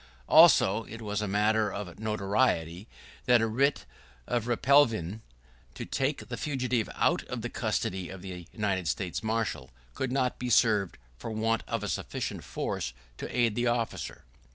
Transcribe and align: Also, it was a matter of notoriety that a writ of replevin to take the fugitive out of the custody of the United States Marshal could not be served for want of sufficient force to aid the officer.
Also, 0.27 0.83
it 0.85 0.99
was 0.99 1.21
a 1.21 1.27
matter 1.27 1.71
of 1.71 1.99
notoriety 1.99 2.87
that 3.25 3.39
a 3.39 3.45
writ 3.45 3.85
of 4.25 4.47
replevin 4.47 5.21
to 5.75 5.85
take 5.85 6.27
the 6.27 6.37
fugitive 6.37 6.89
out 6.95 7.21
of 7.25 7.43
the 7.43 7.51
custody 7.51 8.09
of 8.09 8.23
the 8.23 8.47
United 8.51 8.87
States 8.87 9.21
Marshal 9.21 9.69
could 9.93 10.11
not 10.11 10.39
be 10.39 10.49
served 10.49 10.97
for 11.19 11.29
want 11.29 11.61
of 11.67 11.87
sufficient 11.91 12.43
force 12.43 12.93
to 13.19 13.27
aid 13.29 13.53
the 13.53 13.67
officer. 13.67 14.23